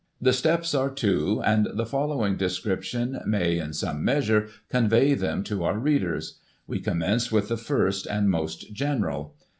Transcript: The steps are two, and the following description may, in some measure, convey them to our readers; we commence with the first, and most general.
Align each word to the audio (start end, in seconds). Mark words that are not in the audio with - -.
The 0.19 0.33
steps 0.33 0.73
are 0.73 0.89
two, 0.89 1.43
and 1.45 1.67
the 1.75 1.85
following 1.85 2.35
description 2.35 3.19
may, 3.27 3.59
in 3.59 3.71
some 3.71 4.03
measure, 4.03 4.47
convey 4.67 5.13
them 5.13 5.43
to 5.43 5.63
our 5.63 5.77
readers; 5.77 6.39
we 6.65 6.79
commence 6.79 7.31
with 7.31 7.49
the 7.49 7.55
first, 7.57 8.07
and 8.07 8.27
most 8.27 8.73
general. 8.73 9.35